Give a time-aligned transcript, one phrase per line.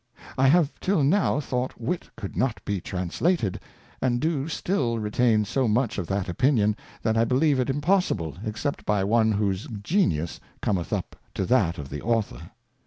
[0.35, 3.59] I have till now thought Wit could not be Translated,
[4.01, 8.83] and do still retain so much of that Opinion, that I believe it impossible, except
[8.83, 12.49] by one whose Genius cometh up to that of the Author.